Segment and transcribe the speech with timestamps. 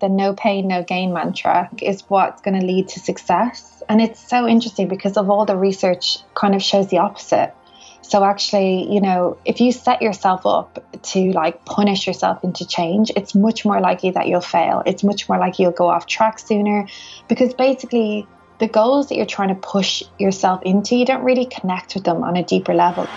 [0.00, 3.82] the no pain, no gain mantra is what's going to lead to success.
[3.88, 7.54] And it's so interesting because of all the research kind of shows the opposite.
[8.02, 13.10] So actually, you know, if you set yourself up to like punish yourself into change,
[13.16, 14.82] it's much more likely that you'll fail.
[14.86, 16.86] It's much more likely you'll go off track sooner
[17.28, 18.28] because basically
[18.58, 22.22] the goals that you're trying to push yourself into, you don't really connect with them
[22.22, 23.08] on a deeper level.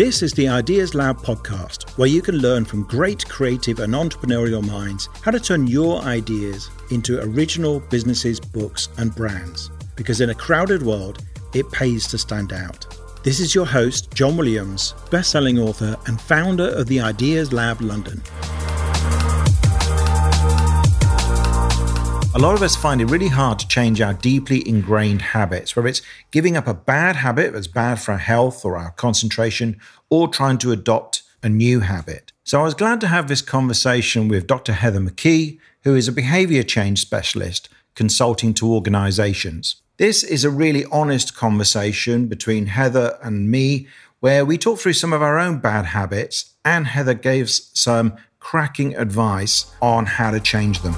[0.00, 4.66] This is the Ideas Lab podcast, where you can learn from great creative and entrepreneurial
[4.66, 10.34] minds how to turn your ideas into original businesses, books, and brands because in a
[10.34, 12.86] crowded world, it pays to stand out.
[13.24, 18.22] This is your host, John Williams, best-selling author and founder of the Ideas Lab London.
[22.32, 25.88] A lot of us find it really hard to change our deeply ingrained habits, whether
[25.88, 30.28] it's giving up a bad habit that's bad for our health or our concentration, or
[30.28, 32.32] trying to adopt a new habit.
[32.44, 34.72] So I was glad to have this conversation with Dr.
[34.72, 39.76] Heather McKee, who is a behavior change specialist consulting to organizations.
[39.96, 43.86] This is a really honest conversation between Heather and me,
[44.20, 48.96] where we talk through some of our own bad habits, and Heather gives some cracking
[48.96, 50.94] advice on how to change them.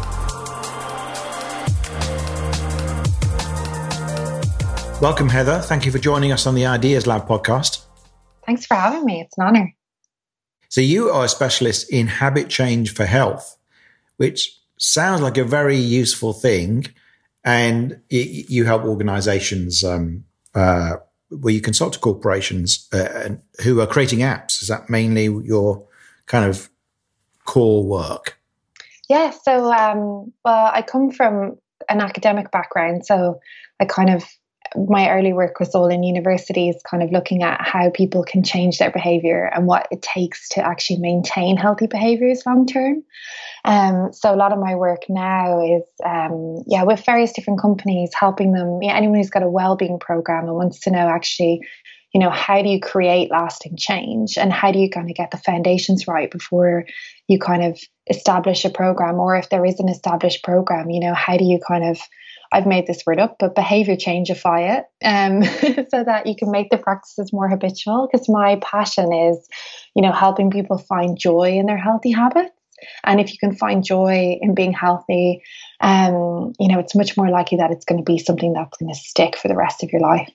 [5.00, 5.58] Welcome, Heather.
[5.58, 7.81] Thank you for joining us on the Ideas Lab podcast.
[8.44, 9.20] Thanks for having me.
[9.20, 9.74] It's an honor.
[10.68, 13.56] So, you are a specialist in habit change for health,
[14.16, 16.86] which sounds like a very useful thing
[17.44, 20.96] and you help organizations um, uh,
[21.30, 23.30] where you consult to corporations uh,
[23.62, 24.62] who are creating apps.
[24.62, 25.86] Is that mainly your
[26.26, 26.70] kind of
[27.44, 28.38] core work?
[29.08, 29.30] Yeah.
[29.30, 33.40] So, um, well, I come from an academic background, so
[33.80, 34.24] I kind of
[34.88, 38.78] my early work was all in universities, kind of looking at how people can change
[38.78, 43.02] their behavior and what it takes to actually maintain healthy behaviors long term.
[43.64, 48.10] Um, so a lot of my work now is, um, yeah, with various different companies,
[48.18, 48.80] helping them.
[48.82, 51.60] Yeah, anyone who's got a well-being program and wants to know actually,
[52.12, 55.30] you know, how do you create lasting change and how do you kind of get
[55.30, 56.84] the foundations right before
[57.28, 61.14] you kind of establish a program, or if there is an established program, you know,
[61.14, 61.98] how do you kind of
[62.52, 65.42] I've made this word up, but behavior changeify it um,
[65.90, 68.08] so that you can make the practices more habitual.
[68.10, 69.48] Because my passion is,
[69.94, 72.50] you know, helping people find joy in their healthy habits.
[73.04, 75.42] And if you can find joy in being healthy,
[75.80, 78.92] um, you know, it's much more likely that it's going to be something that's going
[78.92, 80.30] to stick for the rest of your life.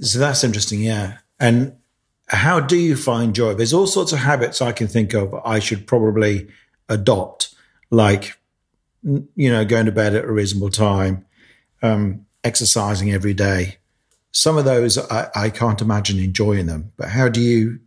[0.00, 1.18] So that's interesting, yeah.
[1.38, 1.76] And
[2.28, 3.54] how do you find joy?
[3.54, 6.48] There's all sorts of habits I can think of I should probably
[6.88, 7.54] adopt,
[7.90, 8.38] like
[9.06, 11.24] you know, going to bed at a reasonable time,
[11.82, 13.76] um, exercising every day.
[14.32, 16.92] Some of those I, I, can't imagine enjoying them.
[16.96, 17.80] But how do you?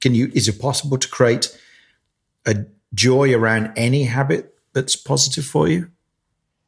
[0.00, 0.30] Can you?
[0.34, 1.56] Is it possible to create
[2.46, 5.90] a joy around any habit that's positive for you?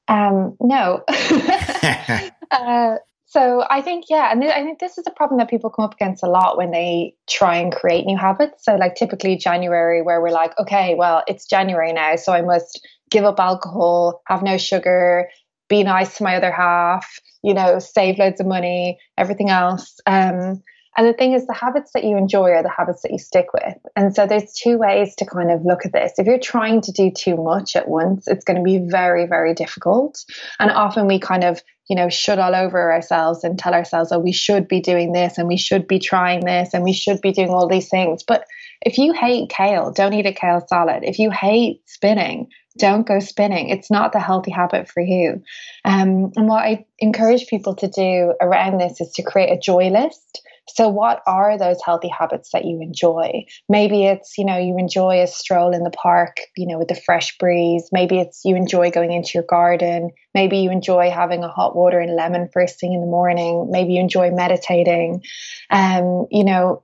[0.09, 1.03] Um, no.
[2.51, 2.97] uh,
[3.29, 5.95] so I think yeah, and I think this is a problem that people come up
[5.95, 8.65] against a lot when they try and create new habits.
[8.65, 12.87] So like typically January, where we're like, okay, well it's January now, so I must
[13.11, 15.29] give up alcohol, have no sugar,
[15.69, 20.01] be nice to my other half, you know, save loads of money, everything else.
[20.07, 20.63] Um,
[20.99, 23.53] and the thing is, the habits that you enjoy are the habits that you stick
[23.53, 23.77] with.
[23.97, 26.13] And so there's two ways to kind of look at this.
[26.17, 29.53] If you're trying to do too much at once, it's going to be very, very
[29.53, 30.25] difficult.
[30.59, 34.19] And often we kind of, you know, should all over ourselves and tell ourselves, oh,
[34.19, 37.33] we should be doing this and we should be trying this and we should be
[37.33, 38.23] doing all these things.
[38.23, 38.47] But
[38.81, 41.03] if you hate kale, don't eat a kale salad.
[41.05, 43.69] If you hate spinning, don't go spinning.
[43.69, 45.43] It's not the healthy habit for you.
[45.85, 49.89] Um, and what I encourage people to do around this is to create a joy
[49.89, 50.43] list.
[50.69, 53.47] So, what are those healthy habits that you enjoy?
[53.69, 56.97] Maybe it's, you know, you enjoy a stroll in the park, you know, with the
[56.97, 57.89] fresh breeze.
[57.93, 60.11] Maybe it's you enjoy going into your garden.
[60.35, 63.69] Maybe you enjoy having a hot water and lemon first thing in the morning.
[63.71, 65.23] Maybe you enjoy meditating.
[65.71, 66.83] Um, you know,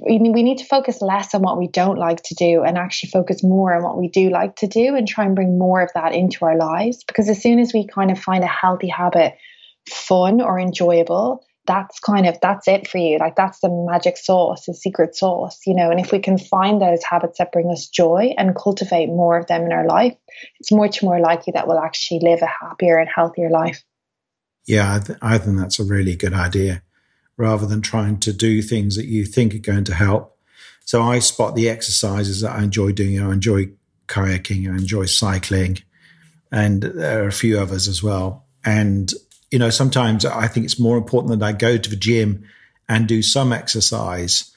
[0.00, 3.42] we need to focus less on what we don't like to do and actually focus
[3.42, 6.14] more on what we do like to do and try and bring more of that
[6.14, 7.04] into our lives.
[7.04, 9.34] Because as soon as we kind of find a healthy habit
[9.88, 13.18] fun or enjoyable, that's kind of that's it for you.
[13.18, 15.90] Like that's the magic sauce, the secret sauce, you know.
[15.90, 19.46] And if we can find those habits that bring us joy and cultivate more of
[19.46, 20.16] them in our life,
[20.58, 23.84] it's much more likely that we'll actually live a happier and healthier life.
[24.66, 26.82] Yeah, I, th- I think that's a really good idea
[27.36, 30.36] rather than trying to do things that you think are going to help.
[30.84, 33.20] So I spot the exercises that I enjoy doing.
[33.20, 33.70] I enjoy
[34.08, 35.78] kayaking, I enjoy cycling,
[36.50, 38.44] and there are a few others as well.
[38.64, 39.12] And,
[39.50, 42.44] you know, sometimes I think it's more important that I go to the gym
[42.88, 44.54] and do some exercise,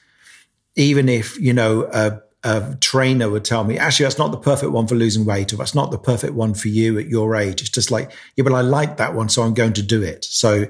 [0.74, 4.72] even if, you know, a, a trainer would tell me, actually, that's not the perfect
[4.72, 7.62] one for losing weight, or that's not the perfect one for you at your age.
[7.62, 10.24] It's just like, yeah, but I like that one, so I'm going to do it.
[10.24, 10.66] So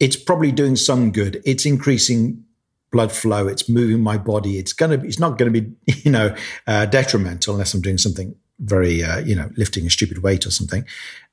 [0.00, 1.42] it's probably doing some good.
[1.44, 2.44] It's increasing
[2.90, 3.46] blood flow.
[3.48, 4.58] It's moving my body.
[4.58, 4.96] It's gonna.
[4.96, 5.72] It's not going to be,
[6.04, 6.34] you know,
[6.66, 10.50] uh, detrimental unless I'm doing something very, uh, you know, lifting a stupid weight or
[10.50, 10.84] something.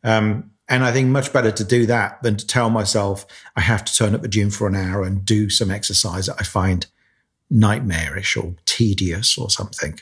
[0.04, 3.26] Um, and I think much better to do that than to tell myself
[3.56, 6.38] I have to turn up the gym for an hour and do some exercise that
[6.40, 6.88] I find
[7.50, 10.00] nightmarish or tedious or something.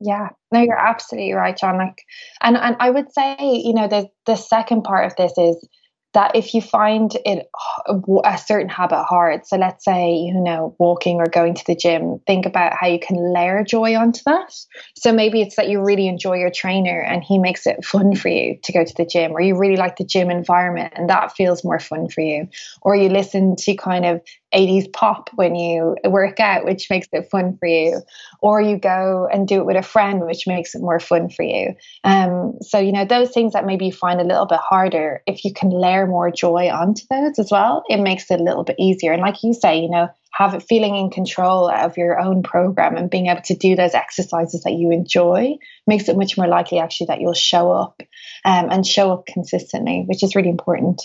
[0.00, 1.76] Yeah, no, you're absolutely right, John.
[1.76, 2.04] Like,
[2.40, 5.68] and and I would say, you know, the the second part of this is
[6.12, 7.48] that if you find it
[7.88, 11.76] uh, a certain habit hard, so let's say, you know, walking or going to the
[11.76, 14.52] gym, think about how you can layer joy onto that.
[14.96, 18.28] So maybe it's that you really enjoy your trainer and he makes it fun for
[18.28, 21.36] you to go to the gym, or you really like the gym environment and that
[21.36, 22.48] feels more fun for you.
[22.82, 24.20] Or you listen to kind of
[24.54, 28.02] 80s pop when you work out, which makes it fun for you.
[28.40, 31.42] Or you go and do it with a friend, which makes it more fun for
[31.42, 31.74] you.
[32.04, 35.44] Um, so, you know, those things that maybe you find a little bit harder, if
[35.44, 38.76] you can layer more joy onto those as well, it makes it a little bit
[38.78, 39.12] easier.
[39.12, 42.96] And like you say, you know, have it feeling in control of your own program
[42.96, 45.56] and being able to do those exercises that you enjoy
[45.86, 48.00] makes it much more likely actually that you'll show up
[48.44, 51.02] um, and show up consistently, which is really important.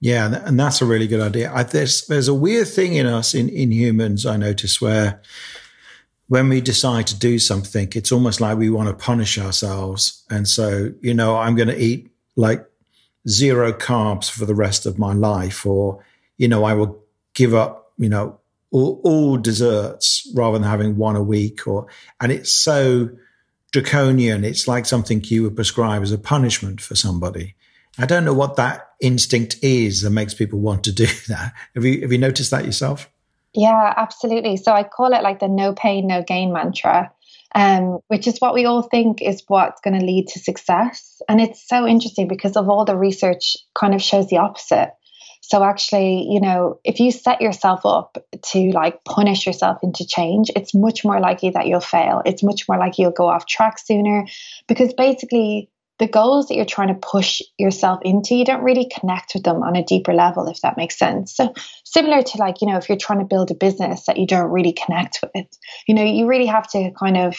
[0.00, 1.52] Yeah, and that's a really good idea.
[1.52, 5.20] I, there's there's a weird thing in us in in humans I notice where
[6.28, 10.48] when we decide to do something, it's almost like we want to punish ourselves, and
[10.48, 12.64] so you know I'm going to eat like
[13.28, 16.02] zero carbs for the rest of my life, or
[16.38, 17.04] you know I will
[17.34, 21.88] give up you know all, all desserts rather than having one a week, or
[22.22, 23.10] and it's so
[23.70, 24.44] draconian.
[24.44, 27.54] It's like something you would prescribe as a punishment for somebody.
[27.98, 31.52] I don't know what that instinct is that makes people want to do that.
[31.74, 33.10] Have you have you noticed that yourself?
[33.52, 34.56] Yeah, absolutely.
[34.56, 37.12] So I call it like the no pain, no gain mantra,
[37.54, 41.20] um, which is what we all think is what's going to lead to success.
[41.28, 44.92] And it's so interesting because of all the research kind of shows the opposite.
[45.42, 48.18] So actually, you know, if you set yourself up
[48.52, 52.22] to like punish yourself into change, it's much more likely that you'll fail.
[52.24, 54.26] It's much more likely you'll go off track sooner
[54.68, 55.68] because basically
[56.00, 59.62] the goals that you're trying to push yourself into, you don't really connect with them
[59.62, 61.36] on a deeper level, if that makes sense.
[61.36, 61.52] So,
[61.84, 64.50] similar to like, you know, if you're trying to build a business that you don't
[64.50, 65.46] really connect with,
[65.86, 67.36] you know, you really have to kind of,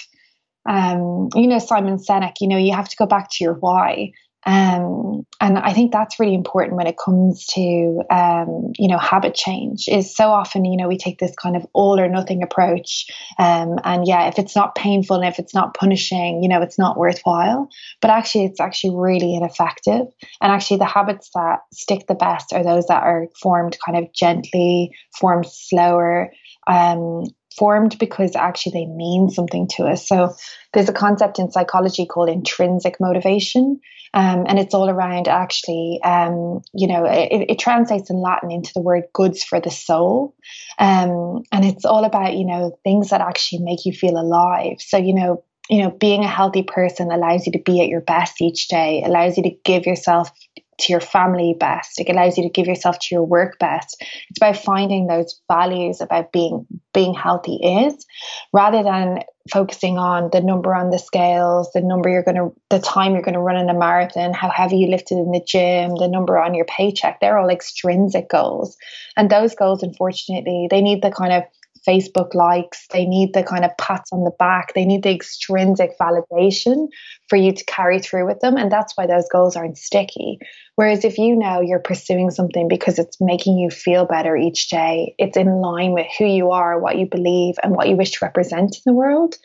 [0.70, 4.12] um, you know, Simon Sinek, you know, you have to go back to your why
[4.46, 9.36] um, and I think that's really important when it comes to, um, you know, habit
[9.36, 13.06] change is so often, you know, we take this kind of all or nothing approach.
[13.38, 16.80] Um, and yeah, if it's not painful and if it's not punishing, you know, it's
[16.80, 17.70] not worthwhile.
[18.02, 20.08] But actually, it's actually really ineffective.
[20.42, 24.12] And actually, the habits that stick the best are those that are formed kind of
[24.14, 26.32] gently, formed slower,
[26.68, 27.26] um,
[27.58, 30.08] formed because actually they mean something to us.
[30.08, 30.36] So
[30.74, 33.80] there's a concept in psychology called intrinsic motivation.
[34.14, 38.72] Um, and it's all around actually, um, you know, it, it, translates in Latin into
[38.76, 40.36] the word goods for the soul.
[40.80, 44.78] Um, and it's all about, you know, things that actually make you feel alive.
[44.80, 48.02] So, you know, you know, being a healthy person allows you to be at your
[48.02, 50.30] best each day, allows you to give yourself
[50.80, 52.00] to your family best.
[52.00, 54.04] It allows you to give yourself to your work best.
[54.30, 58.06] It's about finding those values about being being healthy is
[58.52, 59.20] rather than
[59.50, 63.24] focusing on the number on the scales, the number you're going to, the time you're
[63.24, 66.38] going to run in a marathon, how heavy you lifted in the gym, the number
[66.38, 67.20] on your paycheck.
[67.20, 68.78] They're all extrinsic goals.
[69.18, 71.44] And those goals, unfortunately, they need the kind of
[71.88, 75.92] Facebook likes, they need the kind of pats on the back, they need the extrinsic
[76.00, 76.88] validation
[77.28, 78.58] for you to carry through with them.
[78.58, 80.40] And that's why those goals aren't sticky.
[80.76, 85.16] Whereas if you know you're pursuing something because it's making you feel better each day,
[85.18, 88.26] it's in line with who you are, what you believe, and what you wish to
[88.26, 89.36] represent in the world,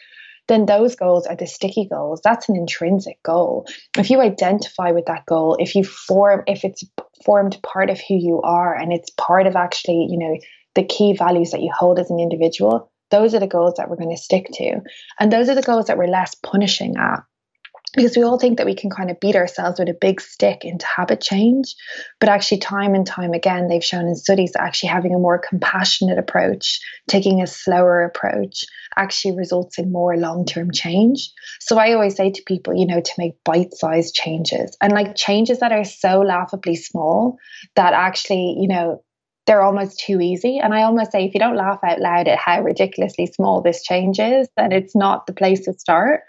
[0.49, 2.21] then those goals are the sticky goals.
[2.23, 3.67] That's an intrinsic goal.
[3.99, 6.85] If you identify with that goal, if you form, if it's
[7.25, 10.37] formed part of who you are and it's part of actually, you know,
[10.77, 13.97] the key values that you hold as an individual, those are the goals that we're
[13.97, 14.81] going to stick to.
[15.19, 17.21] And those are the goals that we're less punishing at.
[17.95, 20.65] Because we all think that we can kind of beat ourselves with a big stick
[20.65, 21.75] into habit change.
[22.21, 25.39] But actually, time and time again, they've shown in studies that actually having a more
[25.39, 26.79] compassionate approach,
[27.09, 28.65] taking a slower approach,
[28.97, 31.31] actually results in more long term change.
[31.61, 35.17] So I always say to people, you know, to make bite sized changes and like
[35.17, 37.39] changes that are so laughably small
[37.77, 39.03] that actually, you know,
[39.47, 40.59] they're almost too easy.
[40.59, 43.83] And I almost say, if you don't laugh out loud at how ridiculously small this
[43.83, 46.23] change is, then it's not the place to start.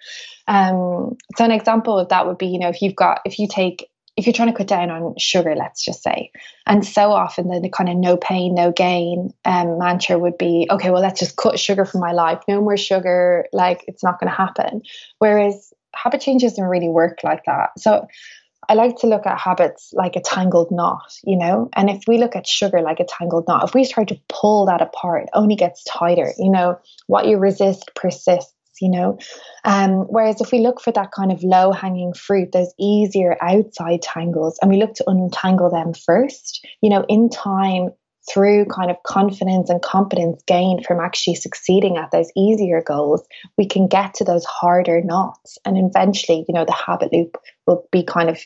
[0.48, 3.48] Um, so an example of that would be, you know, if you've got, if you
[3.48, 6.32] take if you're trying to cut down on sugar, let's just say,
[6.66, 10.68] and so often the, the kind of no pain, no gain um, mantra would be,
[10.72, 12.42] okay, well, let's just cut sugar from my life.
[12.48, 13.46] No more sugar.
[13.54, 14.82] Like it's not going to happen.
[15.20, 17.70] Whereas habit change doesn't really work like that.
[17.78, 18.08] So
[18.70, 21.70] I like to look at habits like a tangled knot, you know?
[21.74, 24.66] And if we look at sugar like a tangled knot, if we try to pull
[24.66, 26.78] that apart, it only gets tighter, you know?
[27.08, 29.20] What you resist persists, you know?
[29.64, 34.02] Um, whereas if we look for that kind of low hanging fruit, those easier outside
[34.02, 37.92] tangles, and we look to untangle them first, you know, in time,
[38.30, 43.26] through kind of confidence and competence gained from actually succeeding at those easier goals,
[43.58, 45.58] we can get to those harder knots.
[45.66, 48.40] And eventually, you know, the habit loop will be kind of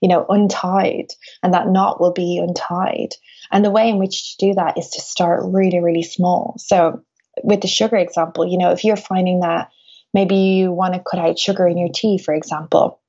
[0.00, 1.08] you know, untied
[1.42, 3.14] and that knot will be untied.
[3.50, 6.54] And the way in which to do that is to start really, really small.
[6.58, 7.02] So
[7.42, 9.70] with the sugar example, you know, if you're finding that
[10.14, 13.00] maybe you want to cut out sugar in your tea, for example,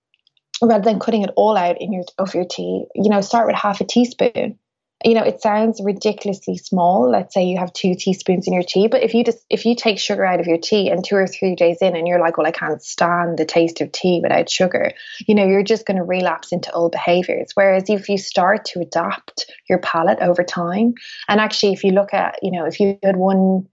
[0.62, 3.56] rather than cutting it all out in your of your tea, you know, start with
[3.56, 4.58] half a teaspoon
[5.04, 7.10] you know it sounds ridiculously small.
[7.10, 9.76] Let's say you have two teaspoons in your tea but if you just if you
[9.76, 12.38] take sugar out of your tea and two or three days in and you're like
[12.38, 14.92] well i can't stand the taste of tea without sugar
[15.28, 17.52] you know you're just going to relapse into old behaviors.
[17.56, 20.94] Whereas if you start to adapt your palate over time
[21.28, 23.68] and actually if you look at you know if you had one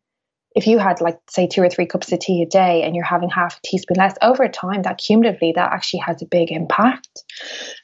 [0.56, 3.04] if you had like say two or three cups of tea a day and you're
[3.04, 7.24] having half a teaspoon less over time that cumulatively that actually has a big impact.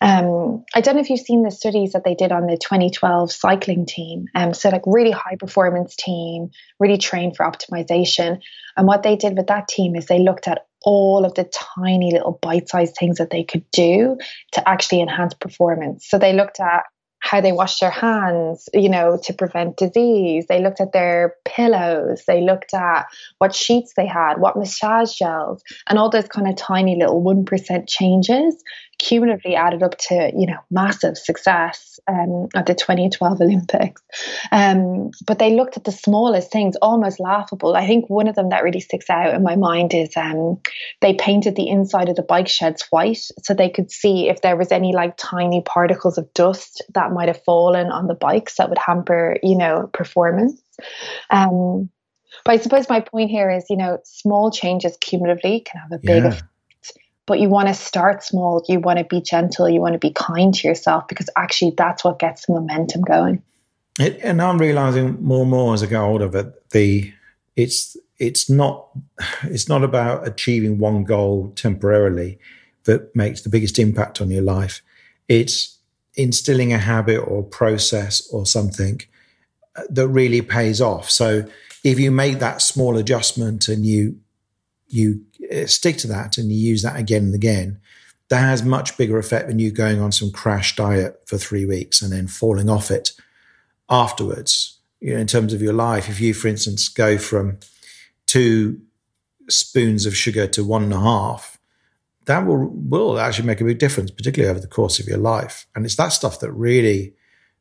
[0.00, 3.30] Um, i don't know if you've seen the studies that they did on the 2012
[3.30, 4.24] cycling team.
[4.34, 6.50] Um, so like really high performance team
[6.80, 8.40] really trained for optimization.
[8.74, 11.44] And what they did with that team is they looked at all of the
[11.76, 14.16] tiny little bite-sized things that they could do
[14.52, 16.08] to actually enhance performance.
[16.08, 16.84] So they looked at
[17.32, 20.44] how they wash their hands, you know, to prevent disease.
[20.50, 22.24] They looked at their pillows.
[22.26, 23.06] They looked at
[23.38, 27.88] what sheets they had, what massage gels, and all those kind of tiny little 1%
[27.88, 28.62] changes
[29.02, 34.00] cumulatively added up to, you know, massive success um, at the 2012 Olympics.
[34.52, 37.74] Um, but they looked at the smallest things, almost laughable.
[37.74, 40.60] I think one of them that really sticks out in my mind is um,
[41.00, 44.56] they painted the inside of the bike sheds white so they could see if there
[44.56, 48.68] was any like tiny particles of dust that might have fallen on the bikes that
[48.68, 50.62] would hamper, you know, performance.
[51.28, 51.90] Um,
[52.44, 55.98] but I suppose my point here is, you know, small changes cumulatively can have a
[55.98, 56.40] big yeah
[57.32, 60.12] but you want to start small you want to be gentle you want to be
[60.12, 63.42] kind to yourself because actually that's what gets the momentum going.
[63.98, 67.12] It, and i'm realizing more and more as i get older that the
[67.56, 68.88] it's it's not
[69.44, 72.38] it's not about achieving one goal temporarily
[72.84, 74.82] that makes the biggest impact on your life.
[75.28, 75.78] It's
[76.14, 79.00] instilling a habit or process or something
[79.76, 81.10] uh, that really pays off.
[81.10, 81.48] So
[81.84, 84.18] if you make that small adjustment and you
[84.88, 87.80] you Uh, stick to that and you use that again and again,
[88.28, 92.00] that has much bigger effect than you going on some crash diet for three weeks
[92.00, 93.12] and then falling off it
[93.90, 94.78] afterwards.
[95.00, 97.58] You know, in terms of your life, if you, for instance, go from
[98.26, 98.80] two
[99.48, 101.58] spoons of sugar to one and a half,
[102.26, 105.66] that will will actually make a big difference, particularly over the course of your life.
[105.74, 107.14] And it's that stuff that really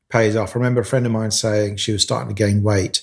[0.07, 0.55] pays off.
[0.55, 3.01] I remember a friend of mine saying she was starting to gain weight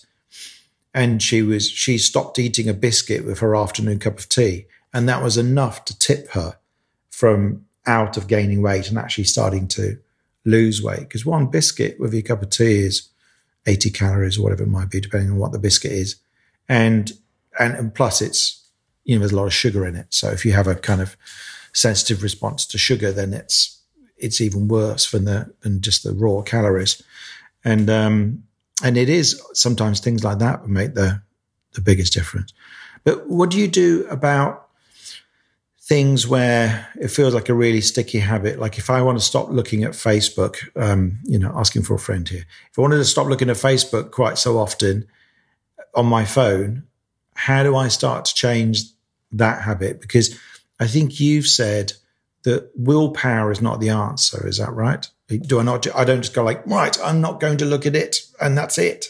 [0.95, 5.09] and she was she stopped eating a biscuit with her afternoon cup of tea and
[5.09, 6.57] that was enough to tip her
[7.11, 9.99] from out of gaining weight and actually starting to
[10.45, 11.01] lose weight.
[11.01, 13.09] Because one biscuit with your cup of tea is
[13.67, 16.17] 80 calories or whatever it might be depending on what the biscuit is.
[16.69, 17.13] And
[17.59, 18.65] and, and plus it's
[19.05, 20.07] you know there's a lot of sugar in it.
[20.11, 21.17] So if you have a kind of
[21.73, 23.81] sensitive response to sugar then it's
[24.17, 27.03] it's even worse than the than just the raw calories.
[27.65, 28.45] And um
[28.83, 31.23] and it is sometimes things like that make the
[31.73, 32.53] the biggest difference.
[33.05, 34.68] But what do you do about
[35.89, 38.59] things where it feels like a really sticky habit?
[38.59, 41.99] Like if I want to stop looking at Facebook, um, you know, asking for a
[41.99, 42.45] friend here.
[42.71, 45.07] If I wanted to stop looking at Facebook quite so often
[45.95, 46.85] on my phone,
[47.35, 48.83] how do I start to change
[49.33, 50.01] that habit?
[50.01, 50.39] Because
[50.79, 51.95] I think you've said
[52.43, 54.47] that willpower is not the answer.
[54.47, 55.09] Is that right?
[55.29, 55.87] Do I not?
[55.95, 58.79] I don't just go like, right, I'm not going to look at it, and that's
[58.79, 59.07] it.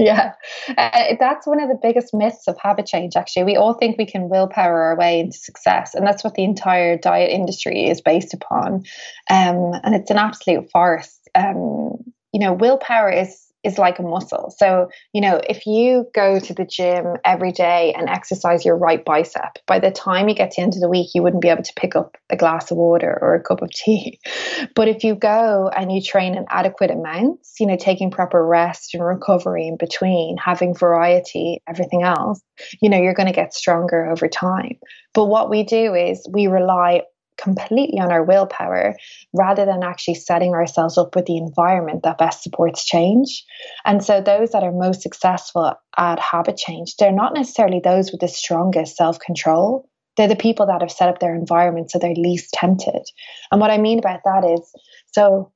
[0.04, 0.32] Yeah,
[0.78, 3.16] uh, that's one of the biggest myths of habit change.
[3.16, 6.44] Actually, we all think we can willpower our way into success, and that's what the
[6.44, 8.84] entire diet industry is based upon.
[9.28, 11.18] Um, and it's an absolute farce.
[11.34, 11.98] Um,
[12.32, 14.54] you know, willpower is is like a muscle.
[14.56, 19.04] So, you know, if you go to the gym every day and exercise your right
[19.04, 21.48] bicep, by the time you get to the end of the week, you wouldn't be
[21.48, 24.18] able to pick up a glass of water or a cup of tea.
[24.74, 28.94] But if you go and you train in adequate amounts, you know, taking proper rest
[28.94, 32.40] and recovery in between, having variety, everything else,
[32.80, 34.78] you know, you're going to get stronger over time.
[35.12, 37.02] But what we do is we rely
[37.40, 38.96] completely on our willpower
[39.32, 43.44] rather than actually setting ourselves up with the environment that best supports change.
[43.84, 48.20] And so, those that are most successful at habit change, they're not necessarily those with
[48.20, 49.88] the strongest self control.
[50.16, 53.02] They're the people that have set up their environment so they're least tempted.
[53.50, 54.72] And what I mean about that is
[55.12, 55.52] so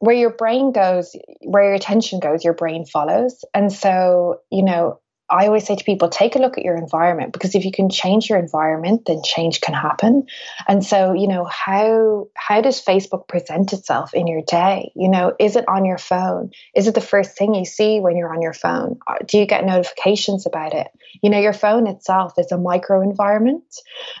[0.00, 3.44] where your brain goes, where your attention goes, your brain follows.
[3.54, 7.32] And so, you know, I always say to people, take a look at your environment
[7.32, 10.26] because if you can change your environment, then change can happen.
[10.68, 14.92] And so, you know, how how does Facebook present itself in your day?
[14.94, 16.50] You know, is it on your phone?
[16.76, 19.00] Is it the first thing you see when you're on your phone?
[19.06, 20.86] Uh, do you get notifications about it?
[21.22, 23.64] You know, your phone itself is a micro environment.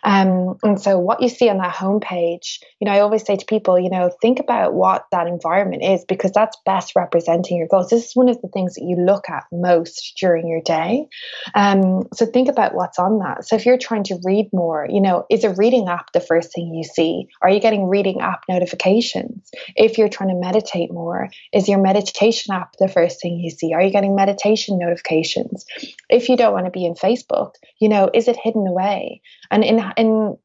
[0.02, 3.46] Um, and so what you see on that homepage, you know, I always say to
[3.46, 7.90] people, you know, think about what that environment is because that's best representing your goals.
[7.90, 10.95] This is one of the things that you look at most during your day.
[11.54, 13.46] Um, so think about what's on that.
[13.46, 16.52] So if you're trying to read more, you know, is a reading app the first
[16.54, 17.28] thing you see?
[17.42, 19.50] Are you getting reading app notifications?
[19.74, 23.72] If you're trying to meditate more, is your meditation app the first thing you see?
[23.74, 25.66] Are you getting meditation notifications?
[26.08, 29.22] If you don't want to be in Facebook, you know, is it hidden away?
[29.50, 30.36] And in in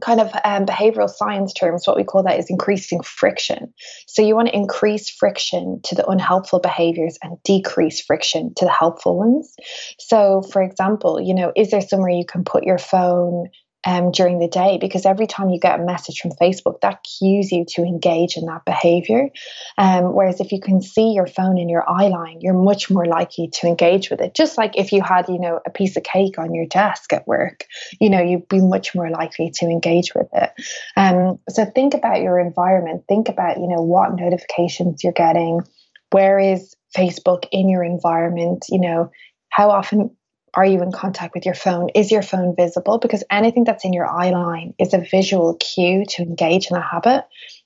[0.00, 3.72] kind of um, behavioral science terms, what we call that is increasing friction.
[4.06, 8.72] So you want to increase friction to the unhelpful behaviors and decrease friction to the
[8.72, 9.54] helpful ones.
[9.98, 13.48] So, for example, you know, is there somewhere you can put your phone
[13.84, 17.52] um, during the day because every time you get a message from Facebook, that cues
[17.52, 19.28] you to engage in that behavior.
[19.78, 23.06] Um, whereas if you can see your phone in your eye line, you're much more
[23.06, 24.34] likely to engage with it.
[24.34, 27.26] Just like if you had, you know, a piece of cake on your desk at
[27.28, 27.64] work,
[28.00, 30.50] you know, you'd be much more likely to engage with it.
[30.96, 33.04] Um, so think about your environment.
[33.08, 35.60] Think about, you know, what notifications you're getting.
[36.10, 38.64] Where is Facebook in your environment?
[38.68, 39.10] You know,
[39.50, 40.10] how often
[40.56, 41.90] are you in contact with your phone?
[41.94, 42.98] Is your phone visible?
[42.98, 46.80] Because anything that's in your eye line is a visual cue to engage in a
[46.80, 47.24] habit.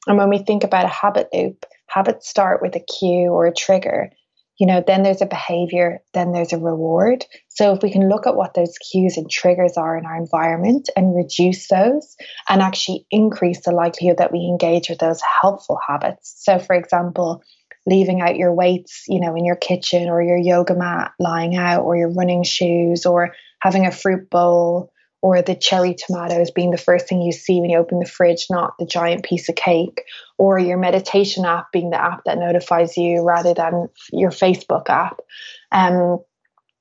[0.08, 3.54] And when we think about a habit loop, habits start with a cue or a
[3.54, 4.10] trigger.
[4.58, 7.24] You know, then there's a behavior, then there's a reward.
[7.48, 10.90] So if we can look at what those cues and triggers are in our environment
[10.96, 12.16] and reduce those
[12.48, 16.34] and actually increase the likelihood that we engage with those helpful habits.
[16.44, 17.42] So for example,
[17.86, 21.82] leaving out your weights, you know, in your kitchen or your yoga mat lying out
[21.82, 26.78] or your running shoes or having a fruit bowl or the cherry tomatoes being the
[26.78, 30.02] first thing you see when you open the fridge, not the giant piece of cake,
[30.38, 35.20] or your meditation app being the app that notifies you rather than your Facebook app.
[35.72, 36.20] Um,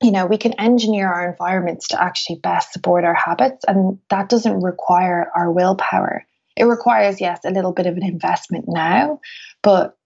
[0.02, 4.30] you know, we can engineer our environments to actually best support our habits, and that
[4.30, 6.26] doesn't require our willpower.
[6.56, 9.20] It requires, yes, a little bit of an investment now,
[9.62, 9.98] but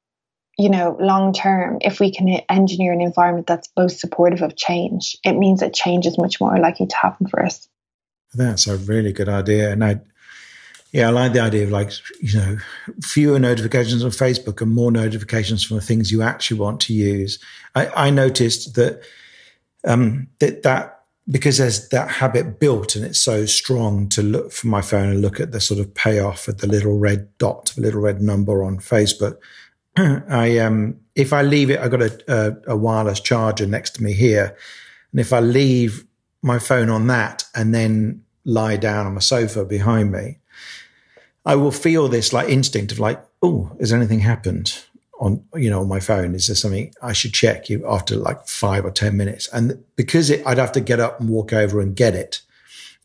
[0.58, 5.18] you know, long term, if we can engineer an environment that's both supportive of change,
[5.24, 7.68] it means that change is much more likely to happen for us.
[8.34, 9.72] That's a really good idea.
[9.72, 10.00] And I,
[10.92, 12.58] yeah, I like the idea of like, you know,
[13.02, 17.40] fewer notifications on Facebook and more notifications from the things you actually want to use.
[17.74, 19.02] I, I noticed that,
[19.86, 24.68] um, that, that because there's that habit built and it's so strong to look for
[24.68, 27.82] my phone and look at the sort of payoff at the little red dot, the
[27.82, 29.38] little red number on Facebook
[29.98, 34.04] I um, if I leave it, I've got a, a, a, wireless charger next to
[34.04, 34.58] me here,
[35.12, 36.06] and if I leave
[36.42, 40.40] my phone on that and then lie down on my sofa behind me,
[41.46, 44.84] I will feel this like instinct of like, oh, has anything happened
[45.20, 46.34] on you know on my phone?
[46.34, 49.48] Is there something I should check you after like five or ten minutes?
[49.50, 52.42] And because it, I'd have to get up and walk over and get it.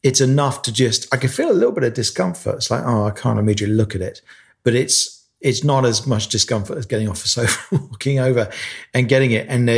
[0.03, 2.57] It's enough to just I can feel a little bit of discomfort.
[2.57, 4.22] It's like, oh, I can't immediately look at it,
[4.62, 8.51] but it's it's not as much discomfort as getting off the sofa, walking over
[8.92, 9.46] and getting it.
[9.48, 9.68] And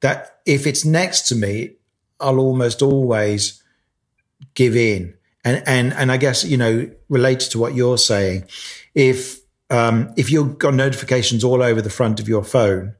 [0.00, 1.72] that if it's next to me,
[2.20, 3.62] I'll almost always
[4.54, 5.14] give in.
[5.44, 8.44] And, and, and I guess, you know, related to what you're saying,
[8.94, 12.94] if, um, if you've got notifications all over the front of your phone,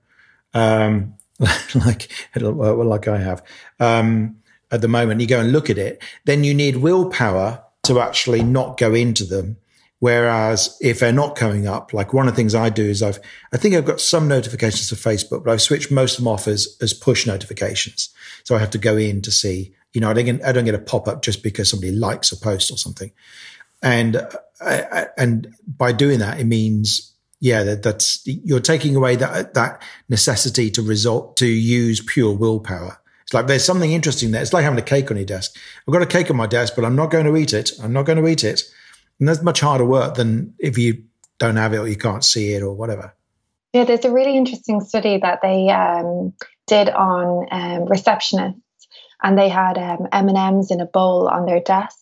[0.53, 1.14] um,
[1.74, 3.42] like, like I have,
[3.81, 4.37] um,
[4.70, 8.42] at the moment, you go and look at it, then you need willpower to actually
[8.42, 9.57] not go into them
[10.04, 13.18] Whereas if they're not coming up, like one of the things I do is I've,
[13.54, 16.46] I think I've got some notifications for Facebook, but I've switched most of them off
[16.46, 18.10] as, as push notifications.
[18.42, 20.66] So I have to go in to see, you know, I don't get, I don't
[20.66, 23.12] get a pop up just because somebody likes a post or something.
[23.80, 24.16] And,
[24.60, 29.80] uh, and by doing that, it means, yeah, that, that's, you're taking away that, that
[30.10, 32.98] necessity to result, to use pure willpower.
[33.22, 34.42] It's like there's something interesting there.
[34.42, 35.56] It's like having a cake on your desk.
[35.88, 37.70] I've got a cake on my desk, but I'm not going to eat it.
[37.82, 38.64] I'm not going to eat it
[39.18, 41.05] and that's much harder work than if you
[41.38, 43.14] don't have it or you can't see it or whatever.
[43.72, 46.33] Yeah, there's a really interesting study that they um,
[46.66, 48.61] did on um, receptionists,
[49.22, 51.98] and they had um, M and M's in a bowl on their desk,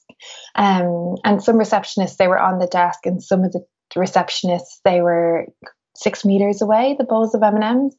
[0.55, 3.65] Um, and some receptionists, they were on the desk, and some of the
[3.97, 5.47] receptionists, they were
[5.95, 7.97] six meters away, the bowls of M&Ms.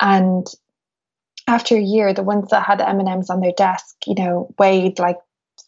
[0.00, 0.46] And
[1.46, 4.98] after a year, the ones that had the M&Ms on their desk, you know, weighed
[4.98, 5.18] like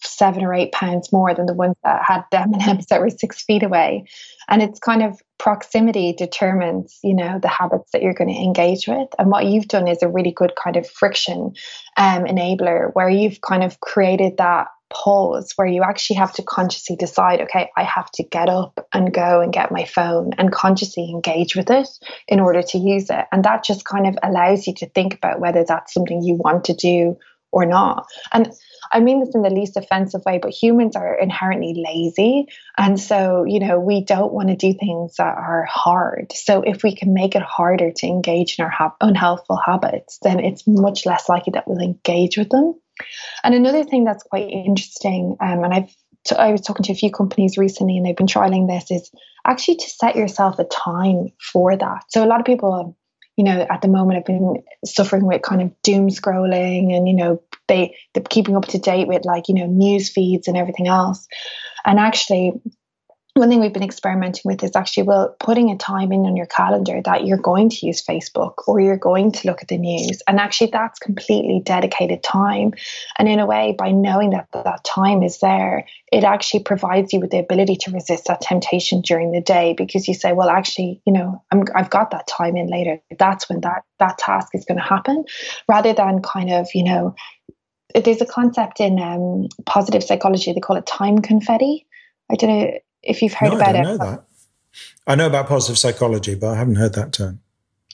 [0.03, 3.43] seven or eight pounds more than the ones that had the M&Ms that were six
[3.43, 4.07] feet away.
[4.49, 8.89] And it's kind of proximity determines, you know, the habits that you're going to engage
[8.89, 9.09] with.
[9.19, 11.55] And what you've done is a really good kind of friction
[11.97, 16.97] um, enabler where you've kind of created that pause where you actually have to consciously
[16.97, 21.11] decide, okay, I have to get up and go and get my phone and consciously
[21.11, 21.89] engage with it
[22.27, 23.27] in order to use it.
[23.31, 26.65] And that just kind of allows you to think about whether that's something you want
[26.65, 27.17] to do
[27.53, 28.07] or not.
[28.33, 28.53] And
[28.93, 32.47] I mean this in the least offensive way, but humans are inherently lazy.
[32.77, 36.33] And so, you know, we don't want to do things that are hard.
[36.35, 40.41] So if we can make it harder to engage in our ha- unhelpful habits, then
[40.41, 42.75] it's much less likely that we'll engage with them.
[43.45, 45.95] And another thing that's quite interesting, um, and I've
[46.27, 49.11] t- I was talking to a few companies recently, and they've been trialing this, is
[49.47, 52.05] actually to set yourself a time for that.
[52.09, 52.97] So a lot of people
[53.39, 57.15] you know, at the moment I've been suffering with kind of doom scrolling and, you
[57.15, 60.89] know, they, they're keeping up to date with like, you know, news feeds and everything
[60.89, 61.29] else.
[61.87, 62.55] And actually,
[63.39, 66.47] one thing we've been experimenting with is actually well putting a time in on your
[66.47, 70.23] calendar that you're going to use Facebook or you're going to look at the news.
[70.27, 72.73] And actually that's completely dedicated time.
[73.19, 77.21] And in a way by knowing that that time is there it actually provides you
[77.21, 81.03] with the ability to resist that temptation during the day because you say well actually
[81.07, 82.99] you know i have got that time in later.
[83.19, 85.25] That's when that that task is going to happen.
[85.69, 87.15] Rather than kind of you know
[87.95, 91.87] there's a concept in um, positive psychology they call it time confetti.
[92.31, 93.83] I don't know if you've heard no, about I it.
[93.83, 94.25] Know that.
[95.07, 97.41] I know about positive psychology, but I haven't heard that term.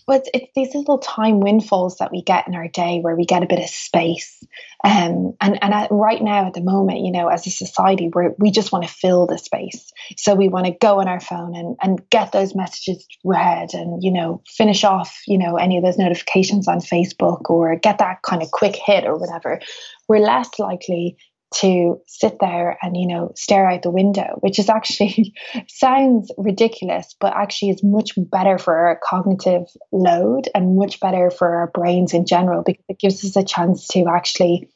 [0.07, 3.25] Well, it's, it's, these little time windfalls that we get in our day where we
[3.25, 4.45] get a bit of space.
[4.85, 8.51] Um, and and right now, at the moment, you know, as a society, we we
[8.51, 9.93] just want to fill the space.
[10.19, 14.03] So we want to go on our phone and, and get those messages read and,
[14.03, 18.21] you know, finish off, you know, any of those notifications on Facebook or get that
[18.21, 19.61] kind of quick hit or whatever.
[20.07, 21.17] We're less likely
[21.55, 25.35] to sit there and you know stare out the window which is actually
[25.69, 31.57] sounds ridiculous but actually is much better for our cognitive load and much better for
[31.57, 34.69] our brains in general because it gives us a chance to actually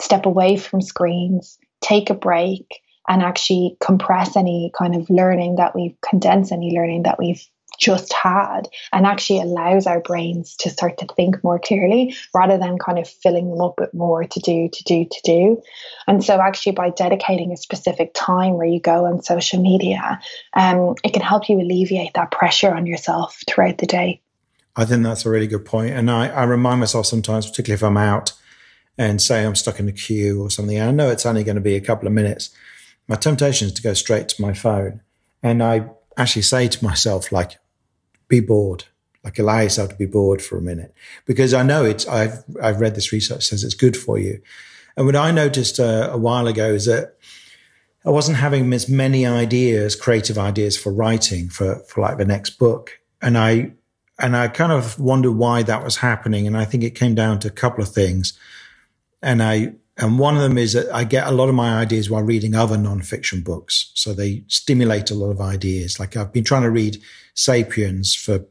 [0.00, 5.74] step away from screens take a break and actually compress any kind of learning that
[5.74, 7.46] we've condense any learning that we've
[7.78, 12.78] just had and actually allows our brains to start to think more clearly rather than
[12.78, 15.62] kind of filling them up with more to do, to do, to do.
[16.06, 20.20] And so, actually, by dedicating a specific time where you go on social media,
[20.54, 24.20] um, it can help you alleviate that pressure on yourself throughout the day.
[24.76, 25.94] I think that's a really good point.
[25.94, 28.32] And I, I remind myself sometimes, particularly if I'm out
[28.98, 31.60] and say I'm stuck in a queue or something, I know it's only going to
[31.60, 32.50] be a couple of minutes.
[33.06, 35.00] My temptation is to go straight to my phone.
[35.42, 37.58] And I actually say to myself, like,
[38.28, 38.84] be bored.
[39.22, 42.06] Like allow yourself to be bored for a minute, because I know it's.
[42.06, 44.42] I've I've read this research says it's good for you.
[44.96, 47.16] And what I noticed uh, a while ago is that
[48.04, 52.58] I wasn't having as many ideas, creative ideas for writing for for like the next
[52.58, 53.72] book, and I
[54.18, 56.46] and I kind of wondered why that was happening.
[56.46, 58.38] And I think it came down to a couple of things.
[59.22, 62.10] And I and one of them is that I get a lot of my ideas
[62.10, 63.92] while reading other nonfiction books.
[63.94, 66.00] So they stimulate a lot of ideas.
[66.00, 67.00] Like I've been trying to read
[67.34, 68.44] Sapiens for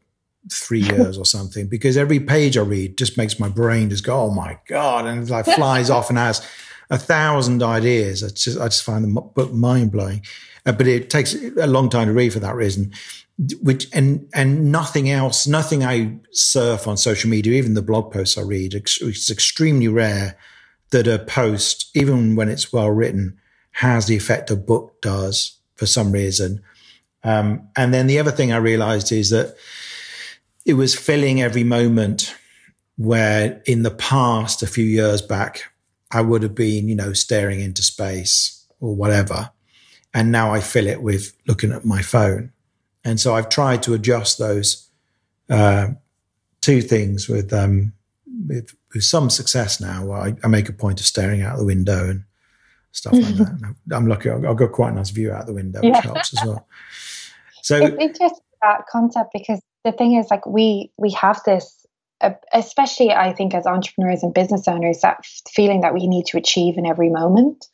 [0.51, 4.21] three years or something because every page I read just makes my brain just go,
[4.21, 5.06] oh my God.
[5.06, 6.47] And it like flies off and has
[6.89, 8.23] a thousand ideas.
[8.23, 10.23] I just, I just find the book mind blowing.
[10.65, 12.93] Uh, but it takes a long time to read for that reason.
[13.62, 18.38] Which and and nothing else, nothing I surf on social media, even the blog posts
[18.38, 20.38] I read, it's extremely rare
[20.93, 23.38] that a post, even when it's well written,
[23.71, 26.63] has the effect a book does for some reason.
[27.23, 29.56] Um, and then the other thing I realized is that
[30.65, 32.36] it was filling every moment
[32.95, 35.63] where in the past, a few years back,
[36.12, 39.49] I would have been, you know, staring into space or whatever.
[40.13, 42.51] And now I fill it with looking at my phone.
[43.03, 44.88] And so I've tried to adjust those
[45.49, 45.88] uh,
[46.62, 47.93] two things with um,
[48.47, 50.12] with, with some success now.
[50.12, 52.23] I, I, make a point of staring out the window and
[52.91, 53.75] stuff like that.
[53.91, 56.01] I'm lucky; I've got quite a nice view out the window, which yeah.
[56.01, 56.67] helps as well.
[57.62, 61.86] So it's interesting that concept because the thing is, like we we have this,
[62.19, 66.38] uh, especially I think as entrepreneurs and business owners, that feeling that we need to
[66.38, 67.65] achieve in every moment,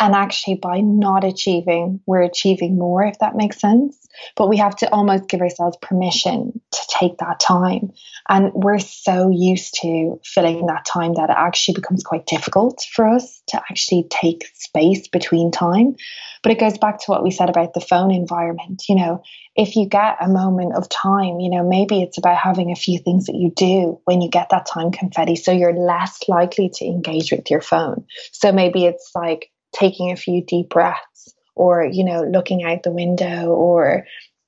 [0.00, 3.04] and actually by not achieving, we're achieving more.
[3.04, 4.05] If that makes sense.
[4.36, 7.92] But we have to almost give ourselves permission to take that time.
[8.28, 13.08] And we're so used to filling that time that it actually becomes quite difficult for
[13.08, 15.96] us to actually take space between time.
[16.42, 18.84] But it goes back to what we said about the phone environment.
[18.88, 19.22] You know,
[19.54, 22.98] if you get a moment of time, you know, maybe it's about having a few
[22.98, 26.84] things that you do when you get that time confetti so you're less likely to
[26.84, 28.04] engage with your phone.
[28.32, 32.92] So maybe it's like taking a few deep breaths or, you know, looking out the
[32.92, 34.04] window or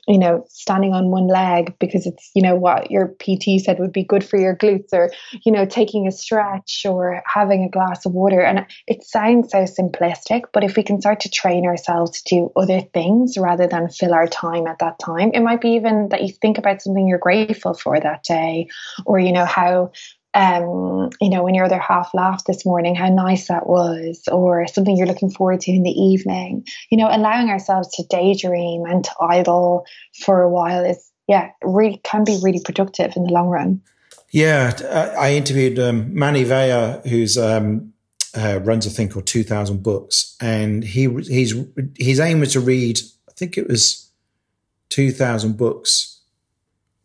[0.09, 3.92] you know, standing on one leg because it's, you know, what your PT said would
[3.92, 5.11] be good for your glutes, or,
[5.44, 8.40] you know, taking a stretch or having a glass of water.
[8.40, 12.53] And it sounds so simplistic, but if we can start to train ourselves to do
[12.57, 16.23] other things rather than fill our time at that time, it might be even that
[16.23, 18.66] you think about something you're grateful for that day,
[19.05, 19.92] or, you know, how
[20.38, 24.68] um, you know, when your other half laughed this morning, how nice that was, or
[24.68, 26.64] something you're looking forward to in the evening.
[26.90, 29.85] You know, allowing ourselves to daydream and to idle
[30.24, 33.83] for a while is, yeah, really can be really productive in the long run.
[34.31, 37.92] Yeah, I interviewed um, Mani Vaya, who's um,
[38.37, 41.53] uh, runs a thing called Two Thousand Books, and he he's
[41.96, 43.01] his aim was to read.
[43.29, 44.09] I think it was
[44.88, 46.17] two thousand books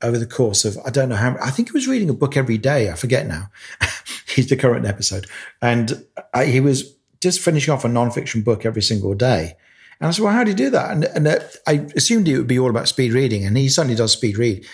[0.03, 2.37] over the course of I don't know how I think he was reading a book
[2.37, 2.91] every day.
[2.91, 3.49] I forget now.
[4.27, 5.25] He's the current episode,
[5.61, 9.55] and I, he was just finishing off a nonfiction book every single day.
[9.99, 12.37] And I said, "Well, how do you do that?" And, and uh, I assumed it
[12.37, 14.65] would be all about speed reading, and he certainly does speed read.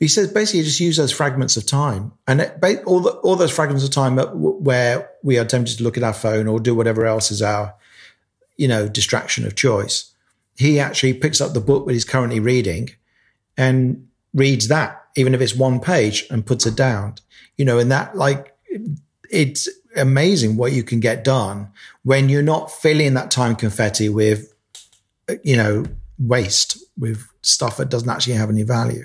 [0.00, 3.54] He says basically just use those fragments of time, and it, all the, all those
[3.54, 7.06] fragments of time where we are tempted to look at our phone or do whatever
[7.06, 7.74] else is our,
[8.56, 10.12] you know, distraction of choice.
[10.56, 12.90] He actually picks up the book that he's currently reading,
[13.56, 17.14] and reads that, even if it's one page, and puts it down.
[17.56, 18.56] You know, and that like
[19.30, 21.70] it's amazing what you can get done
[22.02, 24.52] when you're not filling that time confetti with,
[25.42, 25.84] you know,
[26.18, 29.04] waste with stuff that doesn't actually have any value.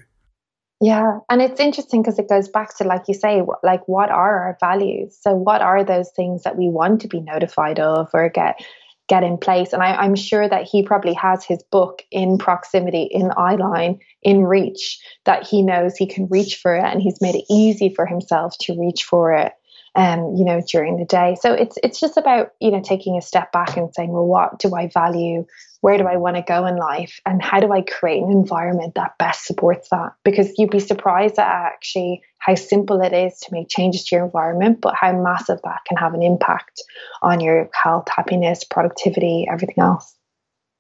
[0.81, 4.41] Yeah, and it's interesting because it goes back to like you say, like what are
[4.43, 5.17] our values?
[5.19, 8.63] So what are those things that we want to be notified of or get
[9.09, 9.73] get in place.
[9.73, 14.43] And I, am sure that he probably has his book in proximity, in eyeline, in
[14.43, 18.05] reach, that he knows he can reach for it, and he's made it easy for
[18.05, 19.51] himself to reach for it.
[19.95, 21.35] Um, you know, during the day.
[21.41, 24.59] So it's it's just about you know taking a step back and saying, well, what
[24.59, 25.47] do I value?
[25.81, 28.95] Where do I want to go in life and how do I create an environment
[28.95, 30.13] that best supports that?
[30.25, 34.25] Because you'd be surprised at actually how simple it is to make changes to your
[34.25, 36.81] environment, but how massive that can have an impact
[37.21, 40.15] on your health, happiness, productivity, everything else.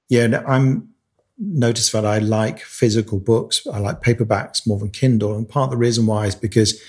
[0.09, 0.89] Yeah, I'm
[1.37, 3.65] noticed that I like physical books.
[3.71, 5.35] I like paperbacks more than Kindle.
[5.35, 6.81] And part of the reason why is because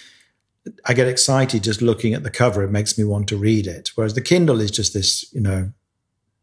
[0.87, 2.63] I get excited just looking at the cover.
[2.63, 3.91] It makes me want to read it.
[3.95, 5.73] Whereas the Kindle is just this, you know,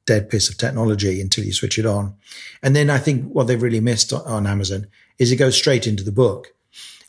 [0.08, 2.16] dead piece of technology until you switch it on.
[2.64, 4.88] And then I think what they've really missed on Amazon
[5.20, 6.56] is it goes straight into the book.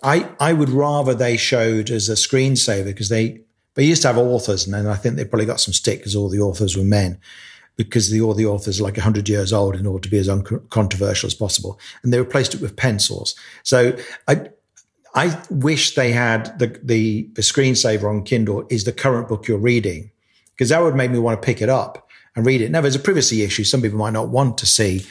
[0.03, 3.41] I, I would rather they showed as a screensaver because they,
[3.75, 6.15] they used to have authors and then I think they probably got some stick because
[6.15, 7.19] all the authors were men
[7.77, 10.29] because the, all the authors are like 100 years old in order to be as
[10.29, 11.79] uncontroversial as possible.
[12.03, 13.35] And they replaced it with pencils.
[13.63, 14.49] So I,
[15.15, 19.59] I wish they had the, the, the screensaver on Kindle is the current book you're
[19.59, 20.11] reading
[20.51, 22.08] because that would make me want to pick it up
[22.39, 22.71] and read it.
[22.71, 23.65] Now, there's a privacy issue.
[23.65, 25.05] Some people might not want to see.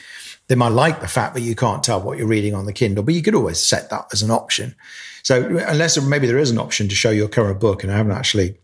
[0.48, 3.04] They might like the fact that you can't tell what you're reading on the Kindle,
[3.04, 4.74] but you could always set that as an option.
[5.22, 8.16] So unless maybe there is an option to show your current book, and I haven't
[8.16, 8.56] actually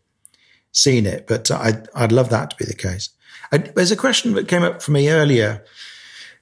[0.72, 3.10] seen it, but I'd, I'd love that to be the case.
[3.52, 5.62] I, there's a question that came up for me earlier,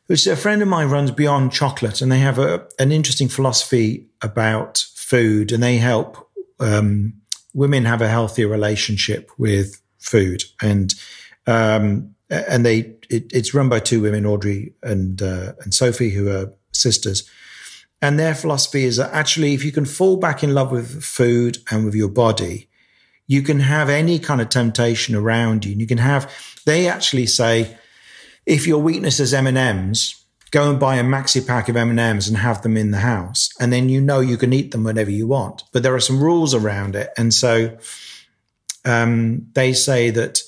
[0.07, 4.07] which a friend of mine runs Beyond Chocolate, and they have a, an interesting philosophy
[4.23, 6.31] about food, and they help
[6.61, 7.15] um,
[7.53, 10.45] women have a healthier relationship with food.
[10.63, 10.95] And
[11.47, 16.31] um, and they it, it's run by two women, Audrey and uh, and Sophie, who
[16.31, 17.29] are sisters.
[18.01, 21.59] And their philosophy is that actually, if you can fall back in love with food
[21.71, 22.69] and with your body,
[23.29, 25.73] you can have any kind of temptation around you.
[25.73, 26.31] And you can have.
[26.67, 27.77] They actually say,
[28.45, 31.91] if your weakness is M and M's, go and buy a maxi pack of M
[31.91, 34.73] and M's and have them in the house, and then you know you can eat
[34.73, 35.63] them whenever you want.
[35.73, 37.77] But there are some rules around it, and so
[38.85, 40.41] um, they say that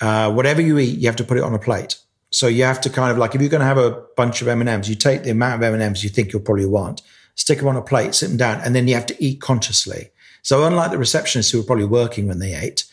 [0.00, 1.98] uh, whatever you eat, you have to put it on a plate.
[2.30, 4.48] So you have to kind of like if you're going to have a bunch of
[4.48, 6.66] M and M's, you take the amount of M and M's you think you'll probably
[6.66, 7.02] want,
[7.34, 10.10] stick them on a plate, sit them down, and then you have to eat consciously.
[10.42, 12.84] So unlike the receptionists who were probably working when they ate,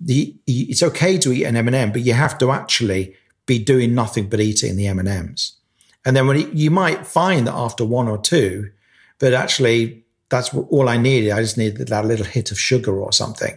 [0.00, 3.14] the, it's okay to eat an M and m but you have to actually
[3.46, 7.84] be doing nothing but eating the M and then when you might find that after
[7.84, 8.70] one or two,
[9.18, 11.32] but actually that's all I needed.
[11.32, 13.56] I just needed that little hit of sugar or something,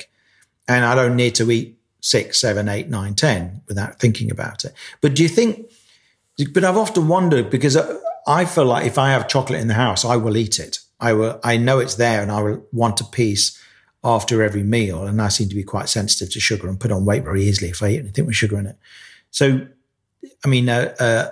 [0.67, 4.73] and I don't need to eat six, seven, eight, nine, ten without thinking about it.
[4.99, 5.71] But do you think?
[6.53, 7.77] But I've often wondered because
[8.27, 10.79] I feel like if I have chocolate in the house, I will eat it.
[10.99, 11.39] I will.
[11.43, 13.59] I know it's there, and I will want a piece
[14.03, 15.05] after every meal.
[15.05, 17.69] And I seem to be quite sensitive to sugar and put on weight very easily
[17.69, 18.77] if I eat anything with sugar in it.
[19.29, 19.67] So,
[20.43, 21.29] I mean, uh, uh,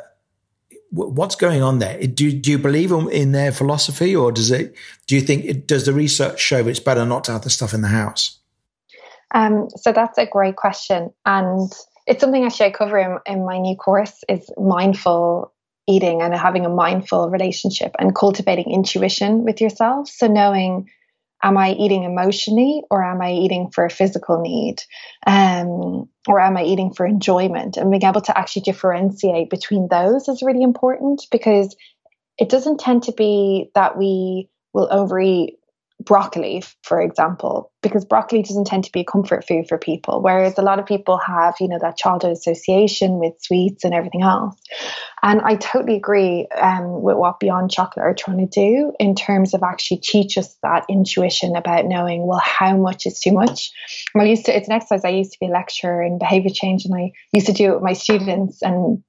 [0.91, 1.99] what's going on there?
[2.07, 4.75] Do, do you believe in their philosophy, or does it?
[5.07, 7.73] Do you think it, does the research show it's better not to have the stuff
[7.73, 8.38] in the house?
[9.33, 11.71] Um, so that's a great question, and
[12.07, 15.53] it's something actually I cover in, in my new course is mindful
[15.87, 20.09] eating and having a mindful relationship and cultivating intuition with yourself.
[20.09, 20.89] So knowing
[21.41, 24.81] am I eating emotionally or am I eating for a physical need?
[25.25, 27.77] Um, or am I eating for enjoyment?
[27.77, 31.75] And being able to actually differentiate between those is really important because
[32.37, 35.58] it doesn't tend to be that we will overeat
[35.99, 40.57] broccoli, for example, because broccoli doesn't tend to be a comfort food for people, whereas
[40.57, 44.59] a lot of people have, you know, that childhood association with sweets and everything else.
[45.21, 49.53] And I totally agree um, with what Beyond Chocolate are trying to do in terms
[49.53, 53.71] of actually teach us that intuition about knowing, well, how much is too much.
[54.15, 56.85] I used to, it's an exercise I used to be a lecturer in behavior change,
[56.85, 59.03] and I used to do it with my students and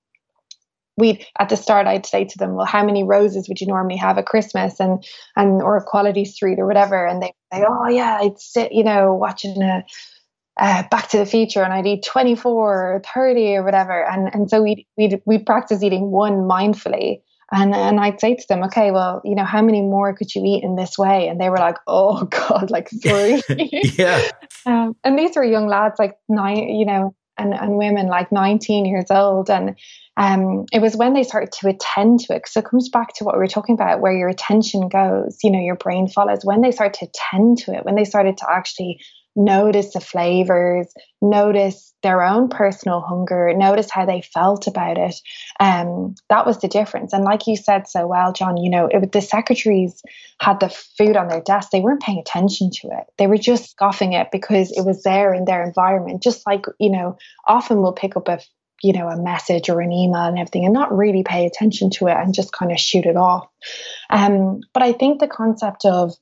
[0.97, 3.97] we at the start I'd say to them, well, how many roses would you normally
[3.97, 5.03] have at Christmas and
[5.37, 8.85] and or a quality Street or whatever, and they say, oh yeah, I'd sit, you
[8.85, 9.85] know, watching a
[10.59, 14.51] uh, Back to the Future, and I'd eat 24 or 30 or whatever, and and
[14.51, 17.23] so we we we practice eating one mindfully.
[17.53, 20.43] And, and I'd say to them, okay, well, you know, how many more could you
[20.45, 21.27] eat in this way?
[21.27, 23.43] And they were like, oh God, like three.
[23.99, 24.23] yeah.
[24.67, 28.87] Um, and these were young lads, like nine, you know, and, and women like 19
[28.87, 29.51] years old.
[29.51, 29.77] And
[30.17, 32.47] um, it was when they started to attend to it.
[32.47, 35.51] So it comes back to what we were talking about, where your attention goes, you
[35.51, 36.45] know, your brain follows.
[36.45, 39.01] When they start to attend to it, when they started to actually
[39.37, 45.15] notice the flavors, notice their own personal hunger, notice how they felt about it.
[45.61, 47.13] Um, that was the difference.
[47.13, 50.03] And like you said so well, John, you know, it, the secretaries
[50.41, 51.71] had the food on their desk.
[51.71, 53.05] They weren't paying attention to it.
[53.19, 56.23] They were just scoffing it because it was there in their environment.
[56.23, 57.17] Just like, you know,
[57.47, 58.41] often we'll pick up a
[58.83, 62.07] you know, a message or an email and everything and not really pay attention to
[62.07, 63.47] it and just kind of shoot it off.
[64.09, 66.15] Um, but I think the concept of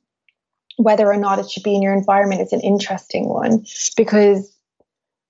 [0.79, 4.55] whether or not it should be in your environment is an interesting one because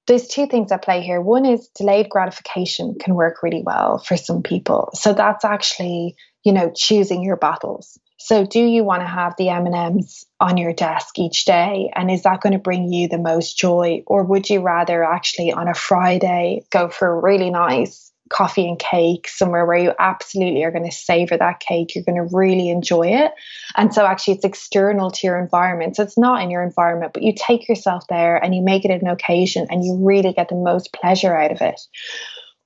[0.07, 1.21] there's two things at play here.
[1.21, 4.91] One is delayed gratification can work really well for some people.
[4.95, 7.99] So that's actually, you know, choosing your battles.
[8.19, 12.25] So do you want to have the M&Ms on your desk each day and is
[12.25, 15.75] that going to bring you the most joy or would you rather actually on a
[15.75, 20.89] Friday go for a really nice coffee and cake somewhere where you absolutely are going
[20.89, 23.33] to savor that cake you're going to really enjoy it
[23.77, 27.23] and so actually it's external to your environment so it's not in your environment but
[27.23, 30.55] you take yourself there and you make it an occasion and you really get the
[30.55, 31.81] most pleasure out of it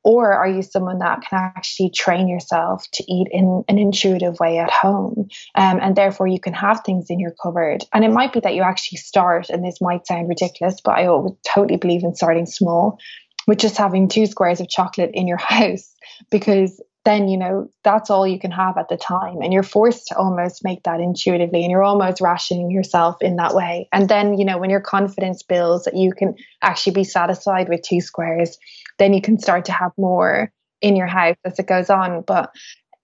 [0.04, 4.58] or are you someone that can actually train yourself to eat in an intuitive way
[4.58, 5.28] at home?
[5.54, 7.84] Um, and therefore, you can have things in your cupboard.
[7.92, 11.08] And it might be that you actually start, and this might sound ridiculous, but I
[11.08, 12.98] would totally believe in starting small
[13.46, 15.92] with just having two squares of chocolate in your house
[16.30, 20.06] because then you know that's all you can have at the time and you're forced
[20.06, 24.38] to almost make that intuitively and you're almost rationing yourself in that way and then
[24.38, 28.56] you know when your confidence builds that you can actually be satisfied with two squares
[28.98, 30.52] then you can start to have more
[30.82, 32.22] in your house as it goes on.
[32.26, 32.50] But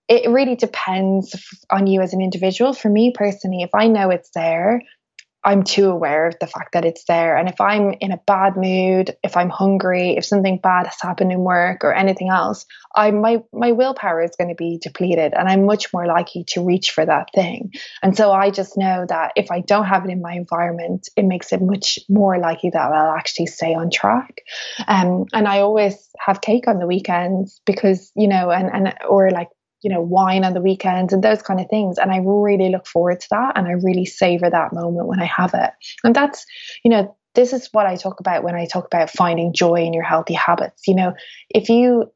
[0.07, 1.35] it really depends
[1.69, 2.73] on you as an individual.
[2.73, 4.81] For me personally, if I know it's there,
[5.43, 7.37] I'm too aware of the fact that it's there.
[7.37, 11.31] And if I'm in a bad mood, if I'm hungry, if something bad has happened
[11.31, 15.47] in work or anything else, I my my willpower is going to be depleted and
[15.47, 17.71] I'm much more likely to reach for that thing.
[18.03, 21.23] And so I just know that if I don't have it in my environment, it
[21.23, 24.41] makes it much more likely that I'll actually stay on track.
[24.87, 29.31] Um, and I always have cake on the weekends because, you know, and, and or
[29.31, 29.49] like
[29.81, 31.97] you know, wine on the weekends and those kind of things.
[31.97, 35.25] And I really look forward to that and I really savor that moment when I
[35.25, 35.71] have it.
[36.03, 36.45] And that's,
[36.83, 39.93] you know, this is what I talk about when I talk about finding joy in
[39.93, 40.87] your healthy habits.
[40.87, 41.13] You know,
[41.49, 42.11] if you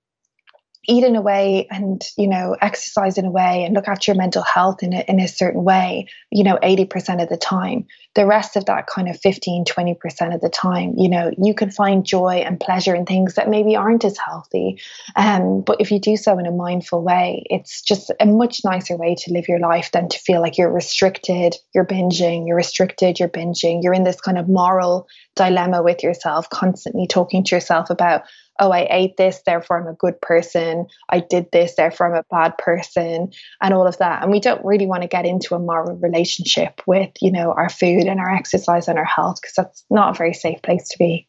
[0.88, 4.16] eat in a way and you know exercise in a way and look at your
[4.16, 7.86] mental health in a, in a certain way you know 80% of the time.
[8.16, 11.72] The rest of that kind of 15 20% of the time you know you can
[11.72, 14.80] find joy and pleasure in things that maybe aren't as healthy.
[15.16, 18.96] Um, but if you do so in a mindful way it's just a much nicer
[18.96, 23.20] way to live your life than to feel like you're restricted you're binging you're restricted
[23.20, 23.82] you're binging.
[23.82, 28.24] You're in this kind of moral dilemma with yourself constantly talking to yourself about
[28.60, 30.86] oh, I ate this, therefore I'm a good person.
[31.10, 33.32] I did this, therefore I'm a bad person,
[33.62, 34.22] and all of that.
[34.22, 37.70] And we don't really want to get into a moral relationship with, you know, our
[37.70, 40.98] food and our exercise and our health because that's not a very safe place to
[41.00, 41.28] be.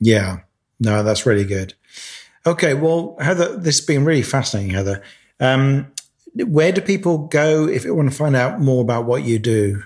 [0.00, 0.40] Yeah,
[0.78, 1.74] no, that's really good.
[2.44, 5.02] Okay, well, Heather, this has been really fascinating, Heather.
[5.40, 5.92] Um,
[6.34, 9.82] where do people go if they want to find out more about what you do?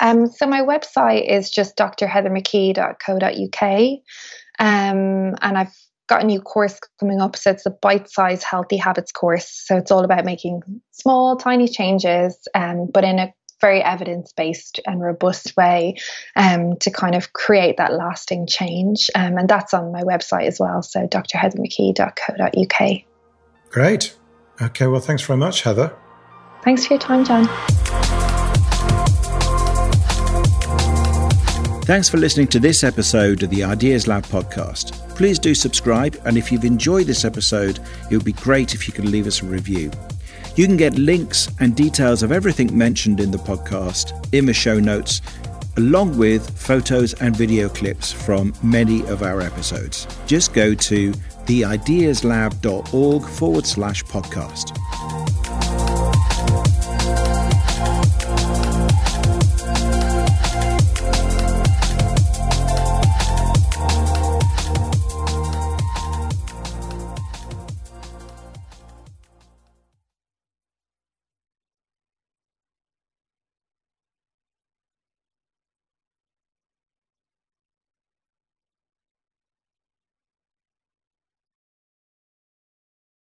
[0.00, 3.98] Um, so my website is just drheathermckee.co.uk.
[4.58, 5.74] Um, and I've
[6.06, 7.36] got a new course coming up.
[7.36, 9.62] So it's a bite size healthy habits course.
[9.66, 14.80] So it's all about making small, tiny changes, um, but in a very evidence based
[14.86, 15.96] and robust way
[16.36, 19.08] um, to kind of create that lasting change.
[19.14, 20.82] Um, and that's on my website as well.
[20.82, 23.00] So drheathermckee.co.uk.
[23.70, 24.14] Great.
[24.60, 24.86] Okay.
[24.86, 25.96] Well, thanks very much, Heather.
[26.62, 27.48] Thanks for your time, John.
[31.84, 34.92] Thanks for listening to this episode of the Ideas Lab podcast.
[35.16, 37.78] Please do subscribe, and if you've enjoyed this episode,
[38.10, 39.90] it would be great if you could leave us a review.
[40.56, 44.80] You can get links and details of everything mentioned in the podcast in the show
[44.80, 45.20] notes,
[45.76, 50.06] along with photos and video clips from many of our episodes.
[50.24, 55.23] Just go to theideaslab.org forward slash podcast.